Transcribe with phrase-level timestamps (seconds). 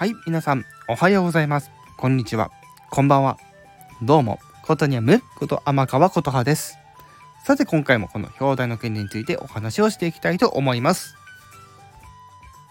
[0.00, 1.70] はい、皆さん、おはようございます。
[1.98, 2.50] こんにちは。
[2.88, 3.36] こんばんは。
[4.00, 6.78] どうも、ことにゃむこと天川琴葉です。
[7.44, 11.16] さて、今回もこの表題の件についてお話をしていきたいと思います。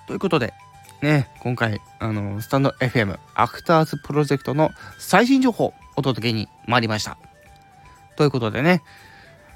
[0.08, 0.56] ということで、
[1.04, 7.20] ね、今回、あの、スタンド FM アクターズプロジェクトの最新情報をお届けに参りました。
[8.16, 8.82] ということでね、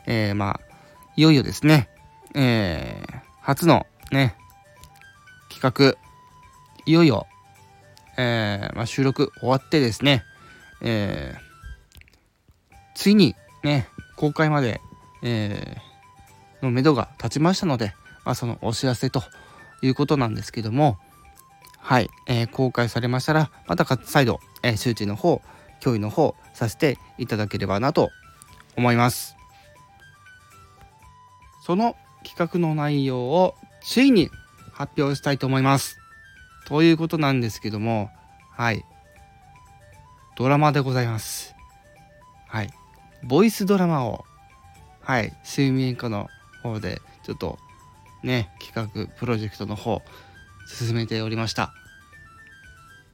[0.05, 0.75] えー、まあ、
[1.15, 1.89] いよいよですね、
[2.35, 4.35] えー、初のね、
[5.49, 5.97] 企画、
[6.85, 7.25] いよいよ
[8.17, 10.23] えー、まあ、収録終わってですね、
[10.81, 14.81] えー、ついにね、公開まで、
[15.23, 17.93] えー、の目処が立ちましたので、
[18.25, 19.23] まあ、そのお知らせと
[19.81, 20.97] いうことなんですけども、
[21.77, 25.41] はい、えー、公開されましたら、また再度、えー、周知の方、
[25.81, 28.09] 共有の方、させていただければなと
[28.77, 29.35] 思います。
[31.65, 34.29] その企画の内容をついに
[34.71, 36.02] 発表したいと思います。
[36.65, 38.09] ということなんですけども、
[38.51, 38.85] はい。
[40.35, 41.55] ドラマでございます。
[42.47, 42.69] はい。
[43.23, 44.25] ボイスドラマを、
[45.01, 46.27] はい、睡眠科の
[46.61, 47.59] 方で、ちょっと、
[48.23, 50.01] ね、企画、プロジェクトの方、
[50.67, 51.73] 進めておりました。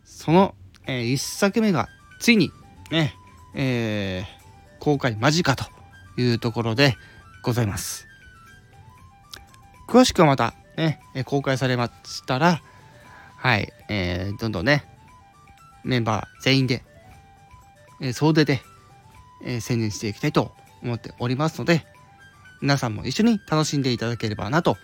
[0.05, 2.51] その、えー、1作目が、ついに、
[2.91, 3.15] ね、
[3.55, 5.65] えー、公開間近と
[6.17, 6.95] いうところで
[7.43, 8.07] ございます。
[9.87, 12.61] 詳しくはまた、ね、公開されましたら、
[13.41, 14.83] はい、えー、どんどんね、
[15.85, 16.83] メンバー全員で、
[18.01, 18.61] えー、総出で、
[19.45, 20.51] えー、宣伝していきたいと
[20.83, 21.85] 思っておりますので、
[22.61, 24.75] 皆さんも一緒に楽しんでいただければなと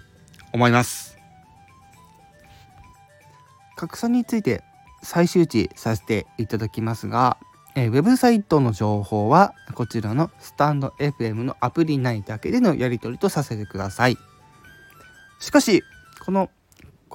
[0.53, 1.17] 思います。
[3.75, 4.63] 拡散について
[5.03, 7.37] 再周知させていただきますが、
[7.75, 14.17] えー、ウェブサイトの情報はこちらのスタンド FM のアプリ内だけでのやり取りとさせてください。
[15.41, 15.83] しかし、
[16.25, 16.49] この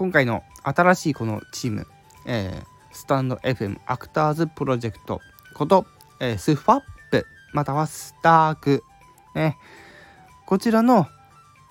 [0.01, 1.87] 今回の新しいこのチーム、
[2.25, 5.21] えー、スタンド FM アクターズプロジェクト
[5.53, 5.85] こと、
[6.21, 6.81] えー、スファッ
[7.11, 8.83] プまたはスターク、
[9.35, 9.59] ね、
[10.47, 11.07] こちらの、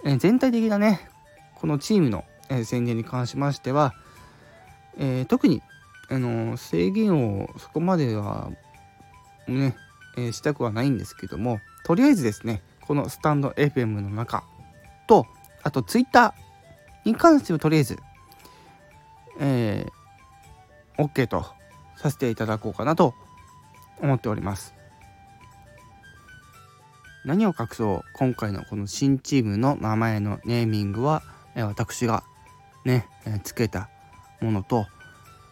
[0.05, 1.09] えー、全体的なね
[1.55, 3.95] このチームの、え、宣伝に関しましては、
[4.99, 5.63] えー、特に、
[6.11, 8.51] あの制限をそこまでは
[9.47, 9.75] ね、
[10.17, 14.43] えしたくはないんですけどもとりあえずですねこのスタンド FM の中
[15.07, 15.25] と
[15.63, 16.35] あと Twitter
[17.05, 17.97] に関してはとりあえず、
[20.99, 21.45] OK と
[21.95, 23.15] させていただこうかなと
[24.01, 24.73] 思っております。
[27.25, 31.23] 何を隠そう今回のこの新チームの名前のネーミングは、
[31.55, 32.23] 私が
[32.85, 33.07] ね、
[33.43, 33.89] つけた
[34.41, 34.85] ものと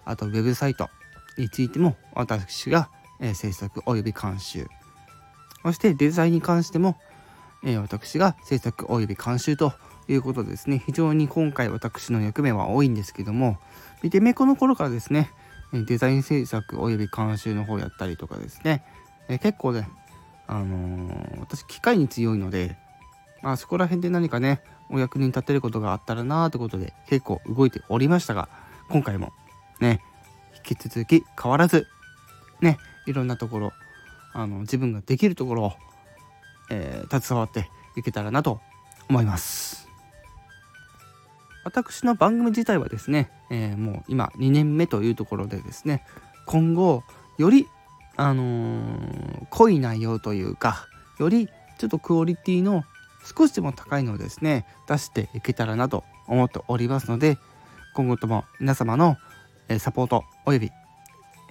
[0.06, 0.90] あとウェブサイト
[1.38, 2.90] についても私が、
[3.34, 4.68] 制作および監修
[5.64, 6.98] そしてデザインに関しても、
[7.64, 9.74] 私が制作および監修と
[10.08, 13.58] いうことですね非常に今回私の役目は多いんですけども
[14.02, 15.32] 見てめこの頃からですね
[15.74, 18.84] デザイン制作および監修の方やったりとかですね
[19.28, 19.90] 結構ね
[20.48, 22.78] あのー、私機械に強いので
[23.42, 28.48] まあそこら辺で何かねお役に立てることがあったらなーってことで結構動いておりましたが
[28.90, 29.34] 今回も
[29.82, 30.02] ね
[30.68, 31.86] 引き続き変わらず
[32.62, 33.74] ねいろんなところ
[34.34, 35.74] あの自分ができるところを、
[36.70, 38.62] えー、携わっていけたらなと
[39.10, 39.87] 思います。
[41.68, 46.06] 私の番組自体はですね、えー、もう今2年目というところでですね
[46.46, 47.04] 今後
[47.38, 47.68] より
[48.16, 50.88] あのー、濃い内容というか
[51.20, 52.86] よりちょっとクオリティの
[53.38, 57.38] 少しでも高いのをですね出していけたらなと思っておりますので
[57.96, 59.18] 今後とも皆様の
[59.80, 60.72] サポートおよび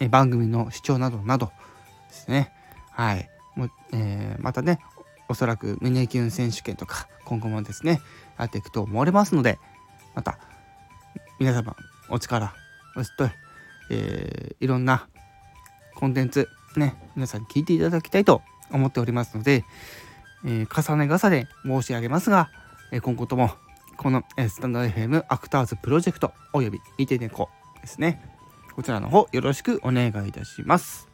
[0.09, 1.53] 番組の視聴などなど
[2.09, 2.53] ですね
[2.91, 3.29] はい。
[3.55, 4.79] もう、えー、またね
[5.29, 8.01] おそらく胸キュン選手権とか今後もですね
[8.39, 9.59] やっていくと思われますので
[10.17, 10.39] また
[11.39, 11.77] 皆様
[12.11, 12.53] お力
[12.95, 13.31] そして、
[13.91, 15.07] え、いろんな
[15.95, 19.65] コンテンツね皆さんに聞いていただきたいと思っておりますので、
[20.45, 22.51] えー、重ね重ね申し上げますが、
[22.91, 23.51] えー、今後とも
[23.97, 27.51] この、えー、スタンド FM アクターズプロジェクトおよび見て猫
[27.83, 28.21] ですね
[28.75, 31.09] こちらの方よろしくお願いいたします。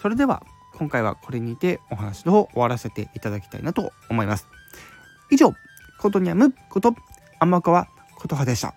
[0.00, 0.42] それでは
[0.74, 4.46] 今回はこれにてお話の方終わらせていただきたいなと思います。
[5.30, 5.52] 以上
[5.98, 6.94] ことにゃむこと
[7.38, 8.74] 天川琴葉でした。